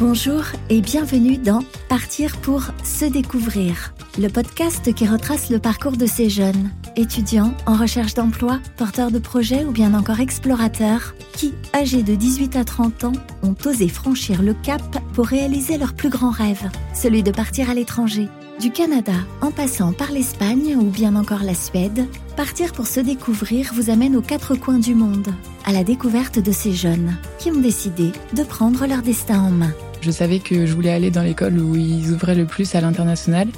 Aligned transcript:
Bonjour 0.00 0.44
et 0.70 0.80
bienvenue 0.80 1.36
dans 1.36 1.60
Partir 1.90 2.38
pour 2.38 2.62
se 2.82 3.04
découvrir, 3.04 3.92
le 4.18 4.28
podcast 4.28 4.94
qui 4.94 5.06
retrace 5.06 5.50
le 5.50 5.58
parcours 5.58 5.98
de 5.98 6.06
ces 6.06 6.30
jeunes, 6.30 6.70
étudiants 6.96 7.52
en 7.66 7.74
recherche 7.74 8.14
d'emploi, 8.14 8.60
porteurs 8.78 9.10
de 9.10 9.18
projets 9.18 9.62
ou 9.62 9.72
bien 9.72 9.92
encore 9.92 10.20
explorateurs, 10.20 11.14
qui, 11.34 11.52
âgés 11.74 12.02
de 12.02 12.14
18 12.14 12.56
à 12.56 12.64
30 12.64 13.04
ans, 13.04 13.12
ont 13.42 13.54
osé 13.66 13.88
franchir 13.88 14.40
le 14.40 14.54
cap 14.54 14.80
pour 15.12 15.26
réaliser 15.26 15.76
leur 15.76 15.92
plus 15.92 16.08
grand 16.08 16.30
rêve, 16.30 16.70
celui 16.94 17.22
de 17.22 17.30
partir 17.30 17.68
à 17.68 17.74
l'étranger. 17.74 18.30
Du 18.58 18.70
Canada 18.70 19.12
en 19.42 19.50
passant 19.50 19.92
par 19.92 20.12
l'Espagne 20.12 20.76
ou 20.78 20.84
bien 20.84 21.14
encore 21.14 21.42
la 21.42 21.54
Suède, 21.54 22.06
Partir 22.36 22.72
pour 22.72 22.86
se 22.86 23.00
découvrir 23.00 23.72
vous 23.74 23.90
amène 23.90 24.16
aux 24.16 24.22
quatre 24.22 24.54
coins 24.54 24.78
du 24.78 24.94
monde, 24.94 25.28
à 25.66 25.72
la 25.72 25.84
découverte 25.84 26.38
de 26.38 26.52
ces 26.52 26.72
jeunes 26.72 27.18
qui 27.38 27.50
ont 27.50 27.60
décidé 27.60 28.12
de 28.32 28.42
prendre 28.44 28.86
leur 28.86 29.02
destin 29.02 29.40
en 29.40 29.50
main. 29.50 29.74
Je 30.00 30.10
savais 30.10 30.38
que 30.38 30.66
je 30.66 30.74
voulais 30.74 30.90
aller 30.90 31.10
dans 31.10 31.22
l'école 31.22 31.58
où 31.58 31.76
ils 31.76 32.12
ouvraient 32.12 32.34
le 32.34 32.46
plus 32.46 32.74
à 32.74 32.80
l'international 32.80 33.48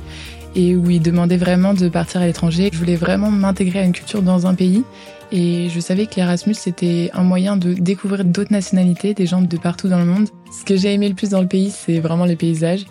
et 0.55 0.77
où 0.77 0.91
ils 0.91 1.01
demandaient 1.01 1.37
vraiment 1.37 1.75
de 1.75 1.89
partir 1.89 2.21
à 2.21 2.27
l'étranger. 2.27 2.71
Je 2.73 2.79
voulais 2.79 2.97
vraiment 2.97 3.31
m'intégrer 3.31 3.81
à 3.81 3.85
une 3.85 3.93
culture 3.93 4.23
dans 4.23 4.47
un 4.47 4.55
pays 4.55 4.85
et 5.31 5.69
je 5.71 5.81
savais 5.81 6.07
que 6.07 6.17
l'Erasmus 6.17 6.55
c'était 6.55 7.11
un 7.15 7.23
moyen 7.23 7.57
de 7.57 7.73
découvrir 7.73 8.25
d'autres 8.25 8.53
nationalités, 8.53 9.15
des 9.15 9.27
gens 9.27 9.41
de 9.41 9.57
partout 9.57 9.89
dans 9.89 9.99
le 9.99 10.05
monde. 10.05 10.29
Ce 10.59 10.65
que 10.65 10.77
j'ai 10.77 10.93
aimé 10.93 11.09
le 11.09 11.15
plus 11.15 11.31
dans 11.31 11.41
le 11.41 11.49
pays, 11.49 11.71
c'est 11.71 12.01
vraiment 12.01 12.27
les 12.27 12.37
paysages, 12.37 12.85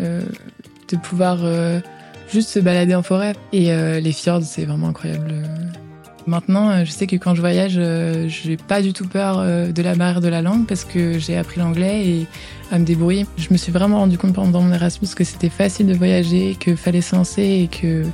euh, 0.00 0.22
de 0.88 0.96
pouvoir 0.96 1.38
euh, 1.42 1.80
juste 2.32 2.50
se 2.50 2.60
balader 2.60 2.94
en 2.94 3.02
forêt 3.02 3.34
et 3.52 3.72
euh, 3.72 3.98
les 3.98 4.12
fjords, 4.12 4.42
c'est 4.42 4.64
vraiment 4.64 4.88
incroyable. 4.88 5.34
Maintenant, 6.30 6.70
euh, 6.70 6.84
je 6.84 6.92
sais 6.92 7.08
que 7.08 7.16
quand 7.16 7.34
je 7.34 7.40
voyage, 7.40 7.74
euh, 7.76 8.28
j'ai 8.28 8.56
pas 8.56 8.82
du 8.82 8.92
tout 8.92 9.08
peur 9.08 9.40
euh, 9.40 9.72
de 9.72 9.82
la 9.82 9.96
barrière 9.96 10.20
de 10.20 10.28
la 10.28 10.42
langue 10.42 10.64
parce 10.64 10.84
que 10.84 11.18
j'ai 11.18 11.36
appris 11.36 11.58
l'anglais 11.58 12.06
et 12.06 12.26
à 12.70 12.78
me 12.78 12.84
débrouiller. 12.84 13.26
Je 13.36 13.48
me 13.50 13.56
suis 13.56 13.72
vraiment 13.72 13.98
rendu 13.98 14.16
compte 14.16 14.34
pendant 14.34 14.62
mon 14.62 14.72
Erasmus 14.72 15.08
que 15.16 15.24
c'était 15.24 15.48
facile 15.48 15.88
de 15.88 15.94
voyager, 15.94 16.56
qu'il 16.60 16.76
fallait 16.76 17.00
se 17.00 17.16
lancer 17.16 17.42
et 17.42 17.66
qu'il 17.66 18.06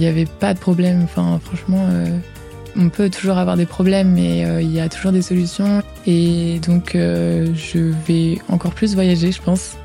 n'y 0.00 0.08
avait 0.08 0.26
pas 0.26 0.54
de 0.54 0.58
problème. 0.58 1.02
Enfin, 1.04 1.38
franchement, 1.40 1.86
on 2.76 2.88
peut 2.88 3.08
toujours 3.08 3.38
avoir 3.38 3.56
des 3.56 3.66
problèmes, 3.66 4.10
mais 4.10 4.40
il 4.60 4.72
y 4.72 4.80
a 4.80 4.88
toujours 4.88 5.12
des 5.12 5.22
solutions. 5.22 5.82
Et 6.04 6.58
donc, 6.66 6.94
je 6.94 7.92
vais 8.08 8.38
encore 8.48 8.72
plus 8.72 8.96
voyager, 8.96 9.30
je 9.30 9.40
pense. 9.40 9.76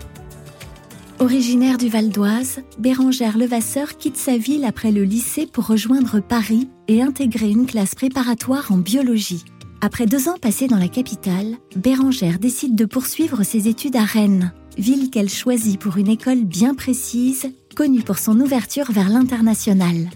Originaire 1.20 1.80
du 1.80 1.90
Val 1.90 2.10
d'Oise, 2.10 2.60
Bérangère 2.78 3.40
Levasseur 3.40 3.98
quitte 3.98 4.18
sa 4.18 4.38
ville 4.38 4.64
après 4.66 4.92
le 4.92 5.04
lycée 5.04 5.48
pour 5.52 5.66
rejoindre 5.66 6.20
Paris 6.20 6.70
et 6.88 7.02
intégrer 7.02 7.50
une 7.50 7.66
classe 7.66 7.96
préparatoire 7.96 8.72
en 8.72 8.78
biologie. 8.78 9.44
Après 9.82 10.06
deux 10.06 10.30
ans 10.30 10.38
passés 10.40 10.68
dans 10.68 10.78
la 10.78 10.90
capitale, 10.90 11.56
Bérangère 11.76 12.38
décide 12.38 12.76
de 12.76 12.86
poursuivre 12.86 13.42
ses 13.42 13.68
études 13.68 13.96
à 13.96 14.04
Rennes, 14.04 14.54
ville 14.78 15.10
qu'elle 15.10 15.30
choisit 15.30 15.80
pour 15.80 15.98
une 15.98 16.10
école 16.10 16.44
bien 16.44 16.76
précise, 16.76 17.52
connue 17.76 18.04
pour 18.04 18.20
son 18.20 18.40
ouverture 18.40 18.92
vers 18.92 19.10
l'international. 19.10 20.12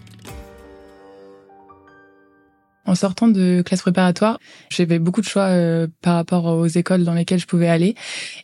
En 2.92 2.95
sortant 2.95 3.30
de 3.30 3.64
classe 3.66 3.84
préparatoire, 3.84 4.38
j'avais 4.70 5.00
beaucoup 5.00 5.22
de 5.22 5.25
choix 5.25 5.44
euh, 5.44 5.88
par 6.02 6.16
rapport 6.16 6.44
aux 6.47 6.67
écoles 6.67 7.06
dans 7.06 7.14
lesquelles 7.14 7.39
je 7.39 7.47
pouvais 7.47 7.70
aller. 7.70 7.95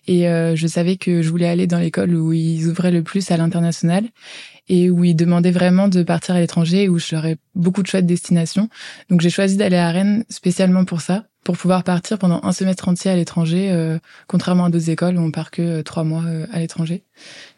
Et 0.07 0.29
euh, 0.29 0.55
je 0.55 0.67
savais 0.67 0.95
que 0.95 1.21
je 1.21 1.29
voulais 1.29 1.49
aller 1.49 1.67
dans 1.67 1.79
l'école 1.79 2.15
où 2.15 2.31
ils 2.31 2.65
ouvraient 2.69 2.91
le 2.91 3.03
plus 3.03 3.29
à 3.29 3.35
l'international 3.35 4.05
et 4.69 4.89
où 4.89 5.03
ils 5.03 5.17
demandaient 5.17 5.51
vraiment 5.51 5.89
de 5.89 6.01
partir 6.01 6.35
à 6.35 6.39
l'étranger, 6.39 6.87
où 6.87 6.97
j'aurais 6.97 7.35
beaucoup 7.55 7.83
de 7.83 7.87
choix 7.87 8.01
de 8.01 8.07
destination. 8.07 8.69
Donc 9.09 9.19
j'ai 9.19 9.29
choisi 9.29 9.57
d'aller 9.57 9.75
à 9.75 9.91
Rennes 9.91 10.23
spécialement 10.29 10.85
pour 10.85 11.01
ça, 11.01 11.25
pour 11.43 11.57
pouvoir 11.57 11.83
partir 11.83 12.17
pendant 12.17 12.39
un 12.43 12.53
semestre 12.53 12.87
entier 12.87 13.11
à 13.11 13.17
l'étranger, 13.17 13.71
euh, 13.73 13.99
contrairement 14.27 14.63
à 14.63 14.69
d'autres 14.69 14.89
écoles 14.89 15.17
où 15.17 15.21
on 15.21 15.31
part 15.31 15.51
que 15.51 15.81
trois 15.81 16.05
mois 16.05 16.23
à 16.53 16.59
l'étranger. 16.59 17.03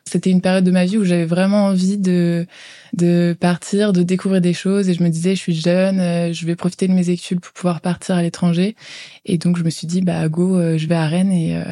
C'était 0.10 0.32
une 0.32 0.42
période 0.42 0.64
de 0.64 0.72
ma 0.72 0.86
vie 0.86 0.98
où 0.98 1.04
j'avais 1.04 1.26
vraiment 1.26 1.66
envie 1.68 1.98
de 1.98 2.46
de 2.94 3.38
partir, 3.40 3.94
de 3.94 4.02
découvrir 4.02 4.42
des 4.42 4.54
choses 4.54 4.90
et 4.90 4.96
je 4.96 5.04
me 5.04 5.10
disais 5.10 5.36
je 5.36 5.40
suis 5.40 5.54
jeune, 5.54 6.00
euh, 6.00 6.34
je 6.34 6.46
vais 6.48 6.56
profiter 6.56 6.88
de 6.88 6.94
mes 6.94 7.12
études 7.12 7.40
pour 7.40 7.54
pouvoir 7.54 7.82
partir 7.82 8.16
à 8.16 8.24
l'étranger 8.24 8.76
et 9.26 9.38
donc 9.38 9.58
je 9.58 9.64
me 9.64 9.70
suis 9.70 9.86
dit 9.86 10.02
bah 10.02 10.28
go, 10.28 10.58
euh, 10.58 10.78
je 10.78 10.88
vais 10.88 10.96
à 10.96 11.06
Rennes 11.06 11.32
et 11.32 11.56
euh, 11.56 11.64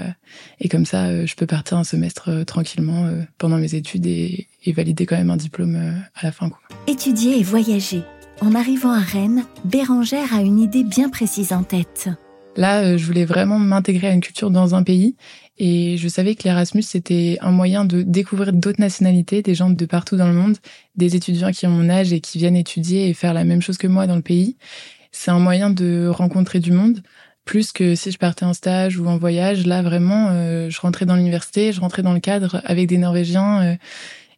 et 0.59 0.69
comme 0.69 0.85
ça 0.85 1.25
je 1.25 1.33
peux 1.33 1.47
partir 1.47 1.77
un 1.77 1.83
semestre 1.83 2.45
tranquillement 2.45 3.09
pendant 3.39 3.57
mes 3.57 3.73
études 3.73 4.05
et, 4.05 4.47
et, 4.65 4.71
valider 4.71 5.05
quand 5.05 5.17
même 5.17 5.31
un 5.31 5.37
diplôme 5.37 5.75
à 6.15 6.23
la 6.23 6.31
fin 6.31 6.49
quoi. 6.49 6.59
Étudier 6.87 7.39
et 7.39 7.43
voyager. 7.43 8.03
En 8.41 8.53
arrivant 8.53 8.91
à 8.91 8.99
Rennes, 8.99 9.45
Bérangère 9.65 10.35
a 10.35 10.41
une 10.41 10.59
idée 10.59 10.83
bien 10.83 11.09
précise 11.09 11.53
en 11.53 11.63
tête. 11.63 12.09
Là, 12.55 12.97
je 12.97 13.05
voulais 13.05 13.25
vraiment 13.25 13.57
m'intégrer 13.57 14.07
à 14.07 14.13
une 14.13 14.21
culture 14.21 14.51
dans 14.51 14.75
un 14.75 14.83
pays 14.83 15.15
et 15.57 15.97
je 15.97 16.07
savais 16.07 16.35
que 16.35 16.43
l'Erasmus, 16.43 16.83
c'était 16.83 17.37
un 17.41 17.51
moyen 17.51 17.83
de 17.83 18.03
découvrir 18.03 18.53
d'autres 18.53 18.79
nationalités, 18.79 19.41
des 19.41 19.55
gens 19.55 19.69
de 19.69 19.85
partout 19.85 20.15
dans 20.15 20.27
le 20.27 20.33
monde, 20.33 20.57
des 20.95 21.15
étudiants 21.15 21.51
qui 21.51 21.65
ont 21.65 21.71
mon 21.71 21.89
âge 21.89 22.13
et 22.13 22.21
qui 22.21 22.37
viennent 22.37 22.55
étudier 22.55 23.09
et 23.09 23.13
faire 23.13 23.33
la 23.33 23.43
même 23.43 23.61
chose 23.61 23.77
que 23.77 23.87
moi 23.87 24.05
dans 24.05 24.15
le 24.15 24.21
pays. 24.21 24.57
C'est 25.11 25.31
un 25.31 25.39
moyen 25.39 25.71
de 25.71 26.07
rencontrer 26.07 26.59
du 26.59 26.71
monde, 26.71 27.01
plus 27.43 27.71
que 27.71 27.95
si 27.95 28.11
je 28.11 28.19
partais 28.19 28.45
en 28.45 28.53
stage 28.53 28.99
ou 28.99 29.07
en 29.07 29.17
voyage. 29.17 29.65
Là, 29.65 29.81
vraiment, 29.81 30.27
euh, 30.29 30.69
je 30.69 30.79
rentrais 30.79 31.05
dans 31.07 31.15
l'université, 31.15 31.71
je 31.71 31.81
rentrais 31.81 32.03
dans 32.03 32.13
le 32.13 32.19
cadre 32.19 32.61
avec 32.65 32.87
des 32.87 32.97
Norvégiens. 32.99 33.63
Euh, 33.63 33.75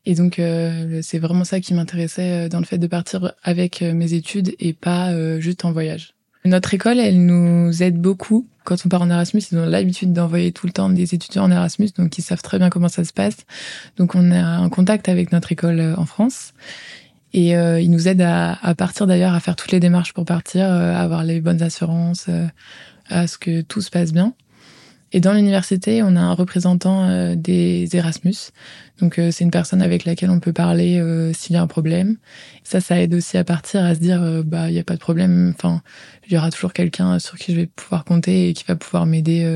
et 0.06 0.16
donc, 0.16 0.40
euh, 0.40 1.02
c'est 1.04 1.20
vraiment 1.20 1.44
ça 1.44 1.60
qui 1.60 1.74
m'intéressait 1.74 2.48
dans 2.48 2.60
le 2.60 2.66
fait 2.66 2.78
de 2.78 2.88
partir 2.88 3.34
avec 3.44 3.82
mes 3.82 4.14
études 4.14 4.56
et 4.60 4.74
pas 4.74 5.40
juste 5.40 5.66
en 5.66 5.74
voyage. 5.74 6.14
Notre 6.50 6.74
école, 6.74 6.98
elle 6.98 7.28
nous 7.28 7.84
aide 7.84 8.02
beaucoup. 8.02 8.48
Quand 8.64 8.84
on 8.84 8.90
part 8.90 9.04
en 9.04 9.10
Erasmus, 9.12 9.44
ils 9.52 9.58
ont 9.60 9.66
l'habitude 9.68 10.14
d'envoyer 10.14 10.52
tout 10.52 10.66
le 10.66 10.74
temps 10.74 10.90
des 10.90 11.14
étudiants 11.14 11.44
en 11.44 11.52
Erasmus, 11.52 11.90
donc 11.96 12.18
ils 12.18 12.24
savent 12.24 12.42
très 12.42 12.58
bien 12.58 12.72
comment 12.72 12.90
ça 12.90 13.04
se 13.04 13.14
passe. 13.14 13.38
Donc 13.98 14.16
on 14.16 14.32
a 14.32 14.42
un 14.42 14.68
contact 14.70 15.10
avec 15.10 15.32
notre 15.32 15.52
école 15.52 15.80
euh, 15.80 15.96
en 15.96 16.08
France. 16.08 16.54
Et 17.34 17.56
euh, 17.56 17.80
ils 17.80 17.92
nous 17.92 18.08
aident 18.08 18.24
à, 18.24 18.74
partir 18.76 19.06
d'ailleurs, 19.06 19.36
à 19.36 19.40
faire 19.40 19.56
toutes 19.56 19.72
les 19.72 19.80
démarches 19.80 20.14
pour 20.14 20.26
partir, 20.26 20.66
euh, 20.66 20.96
à 20.96 21.02
avoir 21.02 21.24
les 21.24 21.40
bonnes 21.40 21.62
assurances, 21.62 22.28
à 23.10 23.28
ce 23.28 23.38
que 23.38 23.62
tout 23.62 23.82
se 23.82 23.92
passe 23.92 24.12
bien. 24.12 24.34
Et 25.12 25.20
dans 25.20 25.34
l'université, 25.34 26.04
on 26.04 26.16
a 26.16 26.22
un 26.22 26.34
représentant 26.34 27.04
euh, 27.06 27.36
des 27.36 27.90
Erasmus. 27.94 28.52
Donc 29.00 29.18
euh, 29.18 29.32
c'est 29.32 29.44
une 29.44 29.52
personne 29.52 29.82
avec 29.82 30.06
laquelle 30.06 30.30
on 30.30 30.40
peut 30.40 30.54
parler 30.54 31.00
euh, 31.00 31.34
s'il 31.34 31.56
y 31.56 31.58
a 31.58 31.62
un 31.62 31.68
problème. 31.68 32.18
Ça, 32.64 32.80
ça 32.80 33.02
aide 33.02 33.14
aussi 33.16 33.38
à 33.38 33.44
partir, 33.44 33.84
à 33.84 33.96
se 33.96 34.00
dire 34.00 34.44
bah 34.46 34.70
il 34.70 34.76
y 34.76 34.80
a 34.80 34.84
pas 34.84 34.96
de 34.96 35.00
problème. 35.00 35.54
Enfin, 35.56 35.82
il 36.28 36.34
y 36.34 36.38
aura 36.38 36.52
toujours 36.52 36.74
quelqu'un 36.74 37.18
sur 37.18 37.38
qui 37.38 37.54
je 37.54 37.62
vais 37.62 37.66
pouvoir 37.66 38.06
compter 38.06 38.50
et 38.50 38.54
qui 38.54 38.64
va 38.68 38.76
pouvoir 38.76 39.06
m'aider 39.06 39.50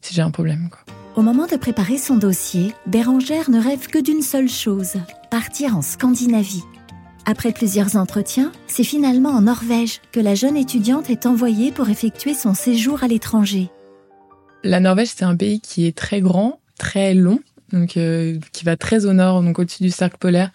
si 0.00 0.14
j'ai 0.14 0.22
un 0.22 0.30
problème. 0.30 0.68
Quoi. 0.70 0.80
Au 1.16 1.22
moment 1.22 1.46
de 1.46 1.56
préparer 1.56 1.98
son 1.98 2.16
dossier, 2.16 2.74
Bérangère 2.86 3.50
ne 3.50 3.60
rêve 3.60 3.88
que 3.88 4.02
d'une 4.02 4.22
seule 4.22 4.48
chose 4.48 4.94
partir 5.30 5.76
en 5.76 5.82
Scandinavie. 5.82 6.62
Après 7.26 7.52
plusieurs 7.52 7.96
entretiens, 7.96 8.52
c'est 8.68 8.84
finalement 8.84 9.30
en 9.30 9.42
Norvège 9.42 10.00
que 10.12 10.20
la 10.20 10.34
jeune 10.34 10.56
étudiante 10.56 11.10
est 11.10 11.26
envoyée 11.26 11.72
pour 11.72 11.88
effectuer 11.88 12.34
son 12.34 12.54
séjour 12.54 13.02
à 13.02 13.08
l'étranger. 13.08 13.68
La 14.66 14.80
Norvège, 14.80 15.08
c'est 15.14 15.24
un 15.24 15.36
pays 15.36 15.60
qui 15.60 15.86
est 15.86 15.96
très 15.96 16.20
grand, 16.20 16.58
très 16.76 17.14
long, 17.14 17.38
donc 17.72 17.96
euh, 17.96 18.38
qui 18.52 18.64
va 18.64 18.76
très 18.76 19.06
au 19.06 19.12
nord, 19.12 19.42
donc 19.42 19.60
au-dessus 19.60 19.84
du 19.84 19.90
cercle 19.90 20.16
polaire, 20.18 20.50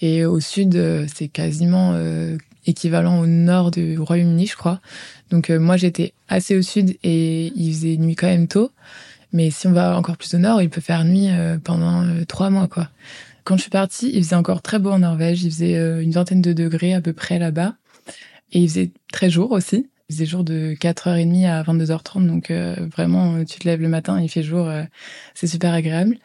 et 0.00 0.24
au 0.24 0.40
sud, 0.40 0.74
euh, 0.74 1.06
c'est 1.14 1.28
quasiment 1.28 1.92
euh, 1.94 2.36
équivalent 2.66 3.20
au 3.20 3.26
nord 3.26 3.70
du 3.70 3.96
Royaume-Uni, 4.00 4.48
je 4.48 4.56
crois. 4.56 4.80
Donc 5.30 5.48
moi, 5.48 5.76
j'étais 5.76 6.12
assez 6.28 6.58
au 6.58 6.62
sud 6.62 6.96
et 7.04 7.52
il 7.54 7.72
faisait 7.72 7.96
nuit 7.96 8.16
quand 8.16 8.26
même 8.26 8.48
tôt. 8.48 8.72
Mais 9.32 9.50
si 9.50 9.68
on 9.68 9.72
va 9.72 9.96
encore 9.96 10.16
plus 10.16 10.34
au 10.34 10.38
nord, 10.38 10.60
il 10.60 10.68
peut 10.68 10.80
faire 10.80 11.04
nuit 11.04 11.28
pendant 11.64 12.04
trois 12.26 12.50
mois, 12.50 12.68
quoi. 12.68 12.90
Quand 13.44 13.56
je 13.56 13.62
suis 13.62 13.70
partie, 13.70 14.10
il 14.12 14.22
faisait 14.22 14.36
encore 14.36 14.60
très 14.60 14.78
beau 14.78 14.90
en 14.90 14.98
Norvège. 14.98 15.42
Il 15.42 15.50
faisait 15.50 16.02
une 16.02 16.10
vingtaine 16.10 16.42
de 16.42 16.52
degrés 16.52 16.92
à 16.92 17.00
peu 17.00 17.14
près 17.14 17.38
là-bas. 17.38 17.74
Et 18.52 18.60
il 18.60 18.68
faisait 18.68 18.90
très 19.10 19.30
jour 19.30 19.52
aussi 19.52 19.86
faisait 20.12 20.26
jour 20.26 20.44
de 20.44 20.74
4h30 20.74 21.46
à 21.46 21.62
22h30, 21.62 22.26
donc 22.26 22.50
euh, 22.50 22.76
vraiment, 22.94 23.34
euh, 23.34 23.44
tu 23.44 23.58
te 23.58 23.68
lèves 23.68 23.80
le 23.80 23.88
matin, 23.88 24.20
il 24.20 24.28
fait 24.28 24.42
jour, 24.42 24.68
euh, 24.68 24.84
c'est 25.34 25.46
super 25.46 25.72
agréable. 25.72 26.18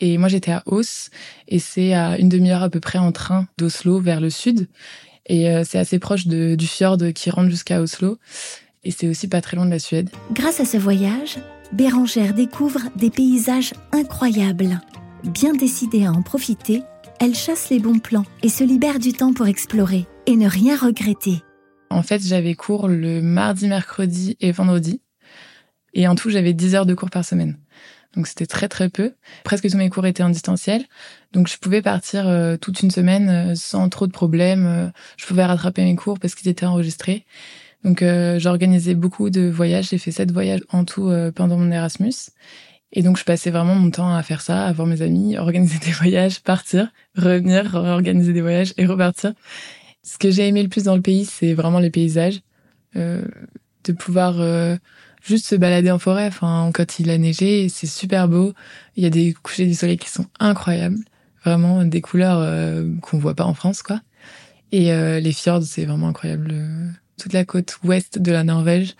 Et 0.00 0.18
moi, 0.18 0.28
j'étais 0.28 0.52
à 0.52 0.62
Os, 0.66 1.10
et 1.48 1.58
c'est 1.58 1.94
à 1.94 2.18
une 2.18 2.28
demi-heure 2.28 2.62
à 2.62 2.70
peu 2.70 2.80
près 2.80 2.98
en 2.98 3.12
train 3.12 3.48
d'Oslo 3.58 4.00
vers 4.00 4.20
le 4.20 4.30
sud. 4.30 4.68
Et 5.26 5.46
c'est 5.64 5.78
assez 5.78 5.98
proche 5.98 6.26
du 6.26 6.66
fjord 6.66 6.96
qui 7.14 7.28
rentre 7.28 7.50
jusqu'à 7.50 7.82
Oslo. 7.82 8.16
Et 8.84 8.92
c'est 8.92 9.08
aussi 9.08 9.28
pas 9.28 9.42
très 9.42 9.56
loin 9.56 9.66
de 9.66 9.70
la 9.70 9.80
Suède. 9.80 10.08
Grâce 10.32 10.60
à 10.60 10.64
ce 10.64 10.78
voyage, 10.78 11.38
Bérangère 11.72 12.32
découvre 12.32 12.80
des 12.96 13.10
paysages 13.10 13.74
incroyables. 13.92 14.80
Bien 15.24 15.52
décidée 15.52 16.06
à 16.06 16.12
en 16.12 16.22
profiter, 16.22 16.82
elle 17.20 17.34
chasse 17.34 17.68
les 17.68 17.80
bons 17.80 17.98
plans 17.98 18.24
et 18.42 18.48
se 18.48 18.64
libère 18.64 19.00
du 19.00 19.12
temps 19.12 19.34
pour 19.34 19.48
explorer 19.48 20.06
et 20.26 20.36
ne 20.36 20.48
rien 20.48 20.76
regretter. 20.76 21.42
En 21.90 22.02
fait, 22.02 22.22
j'avais 22.22 22.54
cours 22.54 22.88
le 22.88 23.20
mardi, 23.22 23.68
mercredi 23.68 24.36
et 24.40 24.52
vendredi. 24.52 25.00
Et 25.94 26.06
en 26.06 26.14
tout, 26.14 26.30
j'avais 26.30 26.52
10 26.52 26.74
heures 26.74 26.86
de 26.86 26.94
cours 26.94 27.10
par 27.10 27.24
semaine. 27.24 27.58
Donc 28.14 28.26
c'était 28.26 28.46
très 28.46 28.68
très 28.68 28.88
peu. 28.88 29.14
Presque 29.44 29.68
tous 29.70 29.76
mes 29.76 29.90
cours 29.90 30.06
étaient 30.06 30.22
en 30.22 30.30
distanciel. 30.30 30.84
Donc 31.32 31.48
je 31.48 31.58
pouvais 31.58 31.82
partir 31.82 32.26
euh, 32.26 32.56
toute 32.56 32.80
une 32.80 32.90
semaine 32.90 33.28
euh, 33.28 33.54
sans 33.54 33.88
trop 33.88 34.06
de 34.06 34.12
problèmes. 34.12 34.66
Euh, 34.66 34.88
je 35.16 35.26
pouvais 35.26 35.44
rattraper 35.44 35.84
mes 35.84 35.94
cours 35.94 36.18
parce 36.18 36.34
qu'ils 36.34 36.48
étaient 36.48 36.66
enregistrés. 36.66 37.26
Donc 37.84 38.02
j'organisais 38.38 38.96
beaucoup 38.96 39.30
de 39.30 39.48
voyages. 39.48 39.90
J'ai 39.90 39.98
fait 39.98 40.10
sept 40.10 40.32
voyages 40.32 40.64
en 40.70 40.84
tout 40.84 41.12
pendant 41.36 41.56
mon 41.56 41.70
Erasmus. 41.70 42.12
Et 42.92 43.02
donc, 43.02 43.18
je 43.18 43.24
passais 43.24 43.50
vraiment 43.50 43.74
mon 43.74 43.90
temps 43.90 44.14
à 44.14 44.22
faire 44.22 44.40
ça, 44.40 44.64
à 44.64 44.72
voir 44.72 44.88
mes 44.88 45.02
amis, 45.02 45.36
organiser 45.38 45.78
des 45.78 45.92
voyages, 45.92 46.40
partir, 46.40 46.90
revenir, 47.16 47.74
organiser 47.74 48.32
des 48.32 48.40
voyages 48.40 48.74
et 48.78 48.86
repartir. 48.86 49.32
Ce 50.08 50.16
que 50.16 50.30
j'ai 50.30 50.48
aimé 50.48 50.62
le 50.62 50.70
plus 50.70 50.84
dans 50.84 50.96
le 50.96 51.02
pays, 51.02 51.26
c'est 51.26 51.52
vraiment 51.52 51.80
les 51.80 51.90
paysages. 51.90 52.40
Euh, 52.96 53.22
de 53.84 53.92
pouvoir 53.92 54.40
euh, 54.40 54.76
juste 55.22 55.46
se 55.46 55.54
balader 55.54 55.90
en 55.90 55.98
forêt. 55.98 56.26
Enfin, 56.26 56.70
quand 56.72 56.98
il 56.98 57.10
a 57.10 57.18
neigé, 57.18 57.68
c'est 57.68 57.86
super 57.86 58.26
beau. 58.26 58.54
Il 58.96 59.02
y 59.02 59.06
a 59.06 59.10
des 59.10 59.34
couchers 59.34 59.66
du 59.66 59.74
soleil 59.74 59.98
qui 59.98 60.08
sont 60.08 60.26
incroyables. 60.40 60.98
Vraiment 61.44 61.84
des 61.84 62.00
couleurs 62.00 62.38
euh, 62.40 62.90
qu'on 63.02 63.18
voit 63.18 63.34
pas 63.34 63.44
en 63.44 63.54
France, 63.54 63.82
quoi. 63.82 64.00
Et 64.72 64.92
euh, 64.92 65.20
les 65.20 65.32
fjords, 65.32 65.62
c'est 65.62 65.84
vraiment 65.84 66.08
incroyable. 66.08 66.54
Toute 67.18 67.34
la 67.34 67.44
côte 67.44 67.78
ouest 67.84 68.18
de 68.18 68.32
la 68.32 68.44
Norvège, 68.44 68.94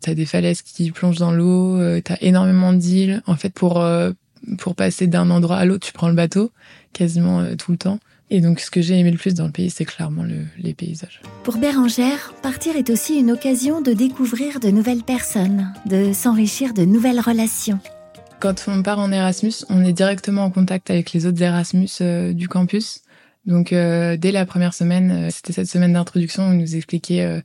t'as 0.00 0.14
des 0.14 0.26
falaises 0.26 0.62
qui 0.62 0.90
plongent 0.90 1.18
dans 1.18 1.32
l'eau, 1.32 1.78
euh, 1.78 2.00
t'as 2.02 2.16
énormément 2.20 2.72
d'îles. 2.72 3.22
En 3.26 3.36
fait, 3.36 3.50
pour 3.50 3.80
euh, 3.80 4.12
pour 4.58 4.74
passer 4.74 5.06
d'un 5.06 5.30
endroit 5.30 5.56
à 5.56 5.64
l'autre, 5.64 5.86
tu 5.86 5.92
prends 5.92 6.08
le 6.08 6.14
bateau 6.14 6.50
quasiment 6.92 7.40
euh, 7.40 7.54
tout 7.56 7.72
le 7.72 7.78
temps. 7.78 7.98
Et 8.30 8.40
donc, 8.40 8.60
ce 8.60 8.70
que 8.70 8.80
j'ai 8.80 8.98
aimé 8.98 9.10
le 9.10 9.18
plus 9.18 9.34
dans 9.34 9.46
le 9.46 9.52
pays, 9.52 9.70
c'est 9.70 9.84
clairement 9.84 10.22
le, 10.22 10.46
les 10.58 10.74
paysages. 10.74 11.20
Pour 11.42 11.58
Bérangère, 11.58 12.32
partir 12.42 12.74
est 12.76 12.90
aussi 12.90 13.18
une 13.18 13.30
occasion 13.30 13.80
de 13.80 13.92
découvrir 13.92 14.60
de 14.60 14.68
nouvelles 14.70 15.02
personnes, 15.02 15.72
de 15.86 16.12
s'enrichir 16.12 16.72
de 16.72 16.84
nouvelles 16.84 17.20
relations. 17.20 17.78
Quand 18.40 18.64
on 18.66 18.82
part 18.82 18.98
en 18.98 19.12
Erasmus, 19.12 19.64
on 19.68 19.84
est 19.84 19.92
directement 19.92 20.44
en 20.44 20.50
contact 20.50 20.90
avec 20.90 21.12
les 21.12 21.26
autres 21.26 21.40
Erasmus 21.40 21.88
du 22.32 22.48
campus. 22.48 23.02
Donc, 23.46 23.70
dès 23.70 24.32
la 24.32 24.46
première 24.46 24.74
semaine, 24.74 25.30
c'était 25.30 25.52
cette 25.52 25.68
semaine 25.68 25.92
d'introduction, 25.92 26.44
on 26.44 26.54
nous 26.54 26.76
expliquait 26.76 27.42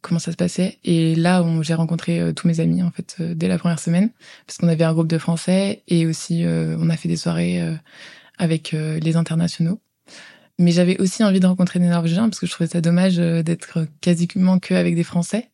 comment 0.00 0.20
ça 0.20 0.32
se 0.32 0.36
passait. 0.36 0.78
Et 0.84 1.14
là, 1.14 1.44
j'ai 1.62 1.74
rencontré 1.74 2.20
euh, 2.20 2.32
tous 2.32 2.46
mes 2.46 2.60
amis 2.60 2.82
en 2.82 2.90
fait 2.90 3.16
euh, 3.20 3.34
dès 3.34 3.48
la 3.48 3.58
première 3.58 3.80
semaine, 3.80 4.10
parce 4.46 4.58
qu'on 4.58 4.68
avait 4.68 4.84
un 4.84 4.92
groupe 4.92 5.08
de 5.08 5.18
Français 5.18 5.82
et 5.88 6.06
aussi 6.06 6.44
euh, 6.44 6.76
on 6.80 6.90
a 6.90 6.96
fait 6.96 7.08
des 7.08 7.16
soirées 7.16 7.60
avec 8.38 8.72
les 8.72 9.16
internationaux. 9.16 9.80
Mais 10.58 10.72
j'avais 10.72 11.00
aussi 11.00 11.22
envie 11.22 11.40
de 11.40 11.46
rencontrer 11.46 11.78
des 11.78 11.86
Norvégiens 11.86 12.28
parce 12.28 12.40
que 12.40 12.46
je 12.46 12.52
trouvais 12.52 12.68
ça 12.68 12.80
dommage 12.80 13.16
d'être 13.16 13.86
quasiment 14.00 14.58
que 14.58 14.74
avec 14.74 14.94
des 14.94 15.04
Français. 15.04 15.50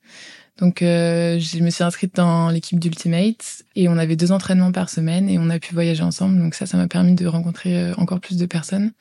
Donc 0.59 0.79
je 0.81 1.63
me 1.63 1.71
suis 1.71 1.85
inscrite 1.85 2.15
dans 2.15 2.51
l'équipe 2.51 2.79
d'Ultimate 2.79 3.65
et 3.75 3.89
on 3.89 3.97
avait 3.97 4.17
deux 4.17 4.33
entraînements 4.33 4.73
par 4.73 4.89
semaine 4.89 5.29
et 5.29 5.39
on 5.39 5.51
a 5.51 5.59
pu 5.59 5.75
voyager 5.75 6.03
ensemble. 6.03 6.39
Donc 6.39 6.55
ça, 6.55 6.67
ça 6.67 6.77
m'a 6.77 6.89
permis 6.89 7.15
de 7.15 7.27
rencontrer 7.27 7.93
encore 7.95 8.21
plus 8.21 8.37
de 8.37 8.47
personnes. 8.47 8.93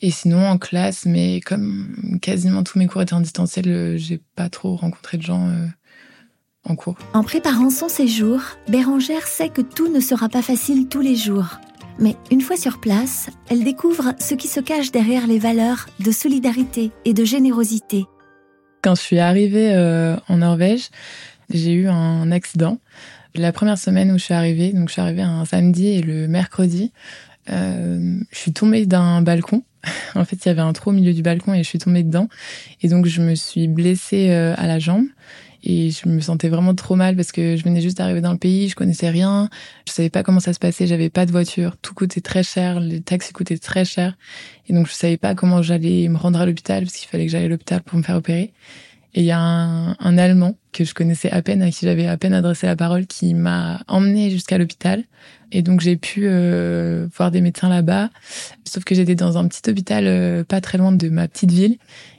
Et 0.00 0.10
sinon, 0.10 0.46
en 0.46 0.58
classe, 0.58 1.06
mais 1.06 1.40
comme 1.40 2.18
quasiment 2.22 2.62
tous 2.62 2.78
mes 2.78 2.86
cours 2.86 3.02
étaient 3.02 3.14
en 3.14 3.20
distanciel, 3.20 3.68
euh, 3.68 3.96
j'ai 3.96 4.20
pas 4.36 4.48
trop 4.48 4.76
rencontré 4.76 5.18
de 5.18 5.22
gens 5.22 5.48
euh, 5.48 5.66
en 6.64 6.76
cours. 6.76 6.96
En 7.14 7.24
préparant 7.24 7.70
son 7.70 7.88
séjour, 7.88 8.40
Bérangère 8.68 9.26
sait 9.26 9.48
que 9.48 9.62
tout 9.62 9.92
ne 9.92 10.00
sera 10.00 10.28
pas 10.28 10.42
facile 10.42 10.88
tous 10.88 11.00
les 11.00 11.16
jours. 11.16 11.58
Mais 11.98 12.14
une 12.30 12.40
fois 12.40 12.56
sur 12.56 12.78
place, 12.78 13.28
elle 13.50 13.64
découvre 13.64 14.14
ce 14.20 14.34
qui 14.34 14.46
se 14.46 14.60
cache 14.60 14.92
derrière 14.92 15.26
les 15.26 15.40
valeurs 15.40 15.88
de 15.98 16.12
solidarité 16.12 16.92
et 17.04 17.12
de 17.12 17.24
générosité. 17.24 18.06
Quand 18.82 18.94
je 18.94 19.00
suis 19.00 19.18
arrivée 19.18 19.74
euh, 19.74 20.16
en 20.28 20.36
Norvège, 20.36 20.90
j'ai 21.50 21.72
eu 21.72 21.88
un 21.88 22.30
accident. 22.30 22.78
La 23.34 23.52
première 23.52 23.78
semaine 23.78 24.12
où 24.12 24.18
je 24.18 24.24
suis 24.24 24.34
arrivée, 24.34 24.72
donc 24.72 24.88
je 24.88 24.92
suis 24.92 25.02
arrivée 25.02 25.22
un 25.22 25.44
samedi 25.44 25.88
et 25.88 26.02
le 26.02 26.28
mercredi, 26.28 26.92
euh, 27.50 28.20
je 28.30 28.38
suis 28.38 28.52
tombée 28.52 28.86
d'un 28.86 29.22
balcon. 29.22 29.62
En 30.14 30.24
fait, 30.24 30.36
il 30.44 30.48
y 30.48 30.50
avait 30.50 30.60
un 30.60 30.72
trou 30.72 30.90
au 30.90 30.92
milieu 30.92 31.12
du 31.12 31.22
balcon 31.22 31.54
et 31.54 31.62
je 31.62 31.68
suis 31.68 31.78
tombée 31.78 32.02
dedans. 32.02 32.28
Et 32.82 32.88
donc, 32.88 33.06
je 33.06 33.22
me 33.22 33.34
suis 33.34 33.68
blessée 33.68 34.30
euh, 34.30 34.54
à 34.56 34.66
la 34.66 34.78
jambe. 34.78 35.06
Et 35.64 35.90
je 35.90 36.08
me 36.08 36.20
sentais 36.20 36.48
vraiment 36.48 36.74
trop 36.74 36.94
mal 36.94 37.16
parce 37.16 37.32
que 37.32 37.56
je 37.56 37.64
venais 37.64 37.80
juste 37.80 37.98
d'arriver 37.98 38.20
dans 38.20 38.30
le 38.30 38.38
pays, 38.38 38.68
je 38.68 38.76
connaissais 38.76 39.10
rien, 39.10 39.50
je 39.88 39.92
savais 39.92 40.08
pas 40.08 40.22
comment 40.22 40.38
ça 40.38 40.52
se 40.52 40.60
passait, 40.60 40.86
j'avais 40.86 41.10
pas 41.10 41.26
de 41.26 41.32
voiture, 41.32 41.76
tout 41.82 41.94
coûtait 41.94 42.20
très 42.20 42.44
cher, 42.44 42.78
les 42.78 43.00
taxis 43.00 43.32
coûtaient 43.32 43.58
très 43.58 43.84
cher. 43.84 44.16
Et 44.68 44.72
donc, 44.72 44.86
je 44.86 44.92
savais 44.92 45.16
pas 45.16 45.34
comment 45.34 45.60
j'allais 45.60 46.06
me 46.08 46.16
rendre 46.16 46.40
à 46.40 46.46
l'hôpital 46.46 46.84
parce 46.84 46.94
qu'il 46.94 47.08
fallait 47.08 47.26
que 47.26 47.32
j'aille 47.32 47.46
à 47.46 47.48
l'hôpital 47.48 47.82
pour 47.82 47.98
me 47.98 48.04
faire 48.04 48.16
opérer. 48.16 48.52
Et 49.14 49.20
il 49.20 49.26
y 49.26 49.30
a 49.30 49.40
un, 49.40 49.96
un, 49.98 50.18
Allemand 50.18 50.56
que 50.72 50.84
je 50.84 50.92
connaissais 50.94 51.30
à 51.30 51.40
peine, 51.42 51.62
à 51.62 51.70
qui 51.70 51.86
j'avais 51.86 52.06
à 52.06 52.16
peine 52.16 52.34
adressé 52.34 52.66
la 52.66 52.76
parole, 52.76 53.06
qui 53.06 53.34
m'a 53.34 53.82
emmené 53.88 54.30
jusqu'à 54.30 54.58
l'hôpital. 54.58 55.04
Et 55.50 55.62
donc 55.62 55.80
j'ai 55.80 55.96
pu 55.96 56.22
euh, 56.24 57.08
voir 57.16 57.30
des 57.30 57.40
médecins 57.40 57.68
là-bas. 57.68 58.10
Sauf 58.64 58.84
que 58.84 58.94
j'étais 58.94 59.14
dans 59.14 59.38
un 59.38 59.48
petit 59.48 59.68
hôpital 59.70 60.04
euh, 60.06 60.44
pas 60.44 60.60
très 60.60 60.76
loin 60.76 60.92
de 60.92 61.08
ma 61.08 61.26
petite 61.26 61.50
ville. 61.50 61.78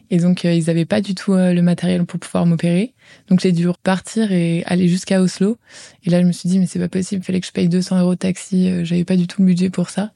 Et 0.10 0.18
donc 0.18 0.46
euh, 0.46 0.54
ils 0.54 0.66
n'avaient 0.66 0.86
pas 0.86 1.02
du 1.02 1.14
tout 1.14 1.34
le 1.36 1.62
matériel 1.62 2.04
pour 2.06 2.20
pouvoir 2.20 2.48
m'opérer. 2.48 2.94
Donc 3.28 3.40
j'ai 3.40 3.52
dû 3.52 3.68
repartir 3.68 4.32
et 4.32 4.64
aller 4.66 4.88
jusqu'à 4.88 5.22
Oslo. 5.22 5.58
Et 6.04 6.10
là 6.10 6.22
je 6.22 6.26
me 6.26 6.32
suis 6.32 6.50
dit 6.50 6.58
mais 6.58 6.66
c'est 6.66 6.80
pas 6.80 6.90
possible, 6.90 7.22
il 7.22 7.26
fallait 7.26 7.40
que 7.40 7.48
je 7.48 7.52
paye 7.52 7.70
200 7.70 8.00
euros 8.00 8.16
de 8.16 8.20
taxi. 8.20 8.84
J'avais 8.84 9.06
pas 9.06 9.16
du 9.16 9.28
tout 9.28 9.42
le 9.42 9.48
budget 9.48 9.70
pour 9.70 9.92
ça. 9.92 10.12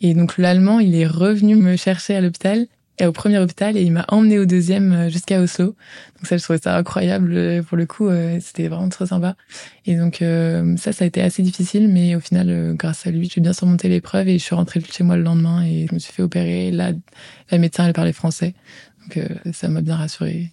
Et 0.00 0.14
donc 0.14 0.38
l'allemand 0.38 0.78
il 0.78 0.94
est 0.94 1.06
revenu 1.06 1.56
me 1.56 1.76
chercher 1.76 2.14
à 2.14 2.20
l'hôpital 2.20 2.68
au 3.00 3.12
premier 3.12 3.38
hôpital 3.38 3.76
et 3.76 3.82
il 3.82 3.92
m'a 3.92 4.04
emmené 4.08 4.38
au 4.38 4.44
deuxième 4.44 4.92
euh, 4.92 5.08
jusqu'à 5.08 5.40
Oslo. 5.40 5.66
Donc 5.66 6.26
ça, 6.26 6.36
je 6.36 6.42
trouvais 6.42 6.58
ça 6.58 6.76
incroyable 6.76 7.32
euh, 7.34 7.62
pour 7.62 7.76
le 7.76 7.86
coup. 7.86 8.08
Euh, 8.08 8.38
c'était 8.40 8.68
vraiment 8.68 8.88
trop 8.88 9.06
sympa. 9.06 9.34
Et 9.86 9.96
donc 9.96 10.22
ça, 10.78 10.92
ça 10.92 11.04
a 11.04 11.06
été 11.06 11.20
assez 11.20 11.42
difficile, 11.42 11.88
mais 11.88 12.14
au 12.14 12.20
final, 12.20 12.74
grâce 12.76 13.06
à 13.06 13.10
lui, 13.10 13.30
j'ai 13.32 13.40
bien 13.40 13.52
surmonté 13.52 13.88
l'épreuve 13.88 14.28
et 14.28 14.38
je 14.38 14.44
suis 14.44 14.54
rentrée 14.54 14.80
chez 14.80 15.04
moi 15.04 15.16
le 15.16 15.22
lendemain 15.22 15.64
et 15.64 15.86
je 15.88 15.94
me 15.94 15.98
suis 15.98 16.12
fait 16.12 16.22
opérer. 16.22 16.70
Là, 16.70 16.92
la 17.50 17.58
médecin, 17.58 17.86
elle 17.86 17.92
parlait 17.92 18.12
français. 18.12 18.54
Donc 19.02 19.26
ça 19.52 19.68
m'a 19.68 19.80
bien 19.80 19.96
rassurée. 19.96 20.52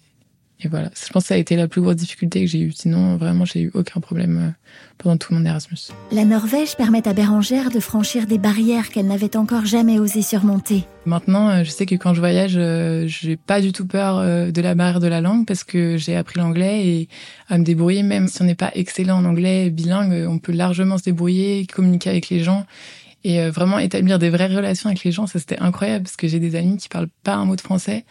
Et 0.62 0.68
voilà, 0.68 0.90
je 0.94 1.10
pense 1.10 1.22
que 1.24 1.28
ça 1.28 1.34
a 1.34 1.38
été 1.38 1.56
la 1.56 1.68
plus 1.68 1.80
grosse 1.80 1.96
difficulté 1.96 2.40
que 2.42 2.46
j'ai 2.46 2.60
eue. 2.60 2.72
Sinon, 2.72 3.16
vraiment, 3.16 3.46
j'ai 3.46 3.62
eu 3.62 3.70
aucun 3.72 4.00
problème 4.00 4.38
euh, 4.38 4.50
pendant 4.98 5.16
tout 5.16 5.32
mon 5.32 5.44
Erasmus. 5.44 5.78
La 6.12 6.26
Norvège 6.26 6.76
permet 6.76 7.06
à 7.08 7.14
Bérangère 7.14 7.70
de 7.70 7.80
franchir 7.80 8.26
des 8.26 8.36
barrières 8.36 8.90
qu'elle 8.90 9.06
n'avait 9.06 9.36
encore 9.36 9.64
jamais 9.64 9.98
osé 9.98 10.20
surmonter. 10.20 10.84
Maintenant, 11.06 11.48
euh, 11.48 11.64
je 11.64 11.70
sais 11.70 11.86
que 11.86 11.94
quand 11.94 12.12
je 12.12 12.20
voyage, 12.20 12.54
euh, 12.56 13.06
j'ai 13.06 13.36
pas 13.36 13.62
du 13.62 13.72
tout 13.72 13.86
peur 13.86 14.20
de 14.20 14.60
la 14.60 14.74
barrière 14.74 15.00
de 15.00 15.06
la 15.06 15.22
langue 15.22 15.46
parce 15.46 15.64
que 15.64 15.96
j'ai 15.96 16.14
appris 16.14 16.38
l'anglais 16.38 16.86
et 16.86 17.08
à 17.48 17.56
me 17.56 17.64
débrouiller. 17.64 18.02
Même 18.02 18.28
si 18.28 18.42
on 18.42 18.44
n'est 18.44 18.54
pas 18.54 18.70
excellent 18.74 19.18
en 19.18 19.24
anglais, 19.24 19.70
bilingue, 19.70 20.26
on 20.28 20.38
peut 20.38 20.52
largement 20.52 20.98
se 20.98 21.04
débrouiller, 21.04 21.66
communiquer 21.66 22.10
avec 22.10 22.28
les 22.28 22.40
gens 22.40 22.66
et 23.22 23.48
vraiment 23.50 23.78
établir 23.78 24.18
des 24.18 24.30
vraies 24.30 24.46
relations 24.46 24.88
avec 24.88 25.04
les 25.04 25.12
gens, 25.12 25.26
ça 25.26 25.38
c'était 25.38 25.58
incroyable 25.58 26.04
parce 26.04 26.16
que 26.16 26.26
j'ai 26.26 26.38
des 26.38 26.56
amis 26.56 26.78
qui 26.78 26.88
parlent 26.88 27.10
pas 27.22 27.34
un 27.34 27.44
mot 27.44 27.56
de 27.56 27.60
français, 27.60 28.04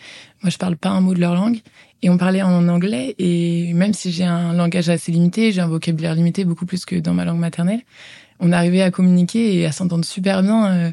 moi 0.44 0.50
je 0.50 0.58
parle 0.58 0.78
pas 0.78 0.90
un 0.90 1.02
mot 1.02 1.14
de 1.14 1.20
leur 1.20 1.34
langue 1.34 1.62
et 2.02 2.10
on 2.10 2.18
parlait 2.18 2.42
en 2.42 2.68
anglais, 2.70 3.16
et 3.20 3.74
même 3.74 3.94
si 3.94 4.12
j'ai 4.12 4.24
un 4.24 4.54
langage 4.54 4.88
assez 4.88 5.12
limité, 5.12 5.52
j'ai 5.52 5.62
un 5.62 5.68
vocabulaire 5.68 6.16
limité 6.16 6.46
beaucoup 6.46 6.66
plus 6.66 6.86
que 6.86 6.96
dans 6.96 7.14
ma 7.14 7.26
langue 7.26 7.40
maternelle, 7.40 7.82
on 8.40 8.52
arrivait 8.52 8.82
à 8.82 8.92
communiquer 8.92 9.56
et 9.56 9.66
à 9.66 9.72
s'entendre 9.72 10.06
super 10.06 10.42
bien 10.42 10.68
euh, 10.68 10.92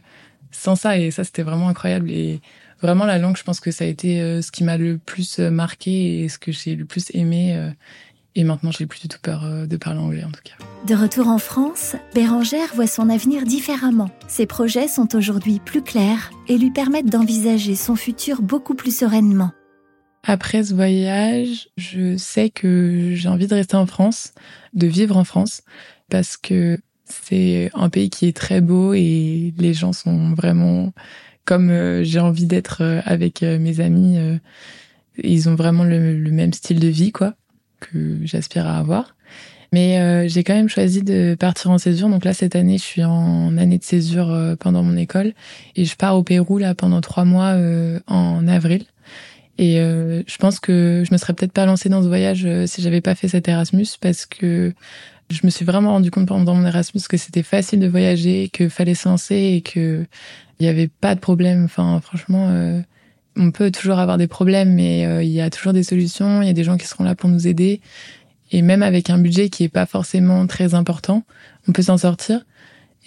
sans 0.50 0.74
ça, 0.74 0.98
et 0.98 1.10
ça 1.10 1.24
c'était 1.24 1.42
vraiment 1.42 1.68
incroyable. 1.68 2.10
Et 2.10 2.40
vraiment 2.82 3.04
la 3.04 3.18
langue, 3.18 3.36
je 3.36 3.44
pense 3.44 3.60
que 3.60 3.70
ça 3.70 3.84
a 3.84 3.86
été 3.86 4.20
euh, 4.20 4.42
ce 4.42 4.50
qui 4.50 4.64
m'a 4.64 4.76
le 4.76 4.98
plus 4.98 5.38
euh, 5.38 5.50
marqué 5.50 6.20
et 6.20 6.28
ce 6.28 6.38
que 6.38 6.52
j'ai 6.52 6.74
le 6.74 6.84
plus 6.84 7.10
aimé. 7.14 7.56
Et 8.36 8.44
maintenant, 8.44 8.70
j'ai 8.70 8.86
plus 8.86 9.00
du 9.00 9.08
tout 9.08 9.18
peur 9.20 9.66
de 9.66 9.76
parler 9.76 9.98
anglais 9.98 10.24
en 10.24 10.30
tout 10.30 10.42
cas. 10.44 10.54
De 10.86 10.94
retour 10.94 11.26
en 11.26 11.38
France, 11.38 11.96
Bérangère 12.14 12.72
voit 12.74 12.86
son 12.86 13.10
avenir 13.10 13.44
différemment. 13.44 14.10
Ses 14.28 14.46
projets 14.46 14.86
sont 14.86 15.16
aujourd'hui 15.16 15.58
plus 15.58 15.82
clairs 15.82 16.30
et 16.46 16.58
lui 16.58 16.70
permettent 16.70 17.10
d'envisager 17.10 17.74
son 17.74 17.96
futur 17.96 18.42
beaucoup 18.42 18.74
plus 18.74 18.96
sereinement. 18.96 19.50
Après 20.22 20.62
ce 20.62 20.74
voyage, 20.74 21.68
je 21.76 22.16
sais 22.16 22.50
que 22.50 23.14
j'ai 23.14 23.28
envie 23.28 23.46
de 23.46 23.54
rester 23.54 23.76
en 23.76 23.86
France, 23.86 24.32
de 24.74 24.86
vivre 24.86 25.16
en 25.16 25.24
France, 25.24 25.62
parce 26.10 26.36
que 26.36 26.78
c'est 27.04 27.70
un 27.74 27.88
pays 27.88 28.10
qui 28.10 28.26
est 28.26 28.36
très 28.36 28.60
beau 28.60 28.92
et 28.92 29.54
les 29.56 29.74
gens 29.74 29.92
sont 29.92 30.34
vraiment 30.34 30.92
comme 31.44 31.70
euh, 31.70 32.02
j'ai 32.02 32.18
envie 32.18 32.46
d'être 32.46 32.82
euh, 32.82 33.00
avec 33.04 33.42
euh, 33.42 33.58
mes 33.58 33.80
amis. 33.80 34.18
ils 35.22 35.48
ont 35.48 35.54
vraiment 35.54 35.84
le, 35.84 36.30
même 36.30 36.52
style 36.52 36.80
de 36.80 36.88
vie, 36.88 37.12
quoi, 37.12 37.34
que 37.80 38.18
j'aspire 38.22 38.66
à 38.66 38.78
avoir. 38.78 39.14
Mais 39.72 40.28
j'ai 40.28 40.44
quand 40.44 40.54
même 40.54 40.68
choisi 40.68 41.02
de 41.02 41.36
partir 41.38 41.70
en 41.70 41.76
césure. 41.76 42.08
Donc 42.08 42.24
là, 42.24 42.32
cette 42.32 42.56
année, 42.56 42.78
je 42.78 42.84
suis 42.84 43.04
en 43.04 43.58
année 43.58 43.78
de 43.78 43.84
césure 43.84 44.56
pendant 44.58 44.82
mon 44.82 44.96
école 44.96 45.34
et 45.74 45.84
je 45.84 45.96
pars 45.96 46.16
au 46.16 46.22
Pérou 46.22 46.56
là 46.58 46.74
pendant 46.74 47.00
trois 47.00 47.24
mois 47.24 47.54
en 48.06 48.48
avril. 48.48 48.86
Et 49.58 49.80
euh, 49.80 50.22
je 50.26 50.36
pense 50.36 50.60
que 50.60 51.02
je 51.06 51.12
me 51.12 51.18
serais 51.18 51.32
peut-être 51.32 51.52
pas 51.52 51.64
lancée 51.64 51.88
dans 51.88 52.02
ce 52.02 52.08
voyage 52.08 52.44
euh, 52.44 52.66
si 52.66 52.82
j'avais 52.82 53.00
pas 53.00 53.14
fait 53.14 53.28
cet 53.28 53.48
Erasmus 53.48 53.86
parce 54.00 54.26
que 54.26 54.74
je 55.30 55.40
me 55.44 55.50
suis 55.50 55.64
vraiment 55.64 55.92
rendu 55.92 56.10
compte 56.10 56.28
pendant 56.28 56.54
mon 56.54 56.66
Erasmus 56.66 57.02
que 57.08 57.16
c'était 57.16 57.42
facile 57.42 57.80
de 57.80 57.88
voyager, 57.88 58.50
que 58.52 58.68
fallait 58.68 58.94
se 58.94 59.08
lancer 59.08 59.34
et 59.34 59.60
que 59.62 60.04
il 60.60 60.66
y 60.66 60.68
avait 60.68 60.88
pas 60.88 61.14
de 61.14 61.20
problème. 61.20 61.64
Enfin, 61.64 62.00
franchement, 62.00 62.48
euh, 62.50 62.80
on 63.36 63.50
peut 63.50 63.70
toujours 63.70 63.98
avoir 63.98 64.18
des 64.18 64.26
problèmes, 64.26 64.74
mais 64.74 65.24
il 65.24 65.30
y 65.30 65.40
a 65.40 65.50
toujours 65.50 65.72
des 65.72 65.82
solutions. 65.82 66.42
Il 66.42 66.46
y 66.46 66.50
a 66.50 66.54
des 66.54 66.64
gens 66.64 66.76
qui 66.76 66.86
seront 66.86 67.04
là 67.04 67.14
pour 67.14 67.28
nous 67.28 67.46
aider. 67.46 67.80
Et 68.52 68.62
même 68.62 68.82
avec 68.82 69.10
un 69.10 69.18
budget 69.18 69.48
qui 69.48 69.64
est 69.64 69.68
pas 69.68 69.86
forcément 69.86 70.46
très 70.46 70.74
important, 70.74 71.24
on 71.68 71.72
peut 71.72 71.82
s'en 71.82 71.98
sortir. 71.98 72.44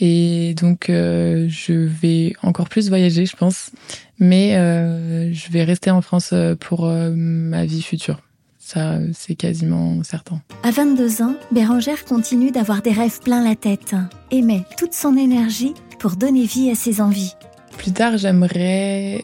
Et 0.02 0.54
donc, 0.56 0.90
euh, 0.90 1.48
je 1.50 1.74
vais 1.74 2.34
encore 2.42 2.70
plus 2.70 2.90
voyager, 2.90 3.26
je 3.26 3.36
pense. 3.36 3.72
Mais 4.18 4.56
euh, 4.56 5.34
je 5.34 5.52
vais 5.52 5.64
rester 5.64 5.92
en 5.92 6.02
France 6.02 6.32
euh, 6.34 6.56
pour 6.56 6.88
ma 6.88 7.66
vie 7.66 7.82
future. 7.82 8.22
Ça, 8.58 9.00
c'est 9.14 9.36
quasiment 9.36 10.04
certain. 10.04 10.42
À 10.64 10.72
22 10.72 11.24
ans, 11.24 11.36
Bérangère 11.52 12.06
continue 12.06 12.52
d'avoir 12.52 12.82
des 12.82 12.92
rêves 12.92 13.20
plein 13.20 13.44
la 13.44 13.56
tête 13.56 13.96
et 14.30 14.44
met 14.44 14.64
toute 14.78 14.94
son 14.94 15.18
énergie 15.18 15.74
pour 15.98 16.12
donner 16.12 16.46
vie 16.46 16.70
à 16.70 16.76
ses 16.76 17.02
envies. 17.02 17.34
Plus 17.78 17.92
tard, 17.92 18.18
j'aimerais 18.18 19.24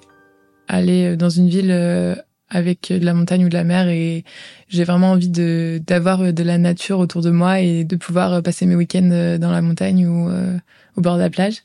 aller 0.68 1.16
dans 1.16 1.30
une 1.30 1.50
ville 1.50 1.72
euh, 1.72 2.16
avec 2.50 2.92
de 2.92 3.04
la 3.04 3.14
montagne 3.14 3.46
ou 3.46 3.50
de 3.50 3.54
la 3.54 3.64
mer 3.64 3.88
et 3.90 4.24
j'ai 4.68 4.84
vraiment 4.84 5.12
envie 5.12 5.30
de 5.30 5.82
d'avoir 5.86 6.32
de 6.32 6.44
la 6.44 6.58
nature 6.58 7.00
autour 7.00 7.22
de 7.22 7.32
moi 7.32 7.60
et 7.60 7.84
de 7.84 7.96
pouvoir 7.96 8.42
passer 8.44 8.66
mes 8.66 8.76
week-ends 8.76 9.10
euh, 9.12 9.38
dans 9.38 9.52
la 9.52 9.62
montagne 9.62 10.08
ou 10.08 10.30
euh, 10.30 10.58
au 10.96 11.02
bord 11.02 11.16
de 11.16 11.22
la 11.22 11.30
plage. 11.30 11.64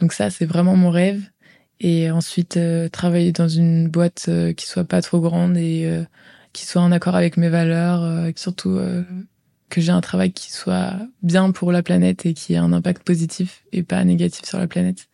Donc 0.00 0.12
ça, 0.12 0.30
c'est 0.30 0.46
vraiment 0.46 0.76
mon 0.76 0.90
rêve. 0.90 1.22
Et 1.80 2.10
ensuite, 2.10 2.58
travailler 2.92 3.32
dans 3.32 3.48
une 3.48 3.88
boîte 3.88 4.30
qui 4.56 4.66
soit 4.66 4.84
pas 4.84 5.02
trop 5.02 5.20
grande 5.20 5.56
et 5.56 6.04
qui 6.52 6.66
soit 6.66 6.80
en 6.80 6.92
accord 6.92 7.16
avec 7.16 7.36
mes 7.36 7.48
valeurs, 7.48 8.30
surtout 8.36 8.80
que 9.68 9.80
j'ai 9.80 9.90
un 9.90 10.00
travail 10.00 10.32
qui 10.32 10.52
soit 10.52 10.94
bien 11.22 11.50
pour 11.50 11.72
la 11.72 11.82
planète 11.82 12.26
et 12.26 12.32
qui 12.32 12.54
ait 12.54 12.58
un 12.58 12.72
impact 12.72 13.02
positif 13.02 13.64
et 13.72 13.82
pas 13.82 14.02
négatif 14.04 14.46
sur 14.46 14.58
la 14.58 14.68
planète. 14.68 15.08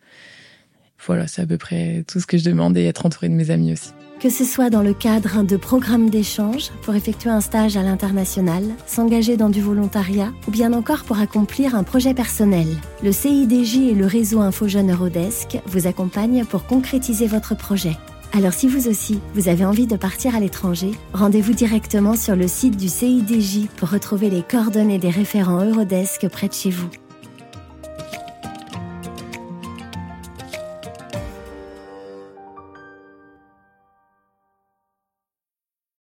Voilà, 1.07 1.27
c'est 1.27 1.41
à 1.41 1.45
peu 1.45 1.57
près 1.57 2.03
tout 2.07 2.19
ce 2.19 2.27
que 2.27 2.37
je 2.37 2.43
demande 2.43 2.77
et 2.77 2.85
être 2.85 3.05
entouré 3.05 3.29
de 3.29 3.33
mes 3.33 3.49
amis 3.49 3.73
aussi. 3.73 3.91
Que 4.19 4.29
ce 4.29 4.45
soit 4.45 4.69
dans 4.69 4.83
le 4.83 4.93
cadre 4.93 5.41
de 5.41 5.57
programmes 5.57 6.11
d'échange 6.11 6.69
pour 6.83 6.93
effectuer 6.93 7.31
un 7.31 7.41
stage 7.41 7.75
à 7.75 7.81
l'international, 7.81 8.63
s'engager 8.85 9.35
dans 9.35 9.49
du 9.49 9.61
volontariat 9.61 10.31
ou 10.47 10.51
bien 10.51 10.73
encore 10.73 11.05
pour 11.05 11.19
accomplir 11.19 11.73
un 11.73 11.81
projet 11.81 12.13
personnel, 12.13 12.67
le 13.03 13.11
CIDJ 13.11 13.77
et 13.77 13.95
le 13.95 14.05
réseau 14.05 14.41
InfoJeune 14.41 14.91
Eurodesk 14.91 15.57
vous 15.65 15.87
accompagnent 15.87 16.45
pour 16.45 16.65
concrétiser 16.67 17.25
votre 17.25 17.57
projet. 17.57 17.97
Alors 18.33 18.53
si 18.53 18.67
vous 18.67 18.87
aussi, 18.87 19.19
vous 19.33 19.49
avez 19.49 19.65
envie 19.65 19.87
de 19.87 19.97
partir 19.97 20.35
à 20.35 20.39
l'étranger, 20.39 20.91
rendez-vous 21.13 21.53
directement 21.53 22.15
sur 22.15 22.35
le 22.35 22.47
site 22.47 22.77
du 22.77 22.89
CIDJ 22.89 23.67
pour 23.75 23.89
retrouver 23.89 24.29
les 24.29 24.43
coordonnées 24.43 24.99
des 24.99 25.09
référents 25.09 25.65
Eurodesk 25.65 26.29
près 26.29 26.47
de 26.47 26.53
chez 26.53 26.69
vous. 26.69 26.89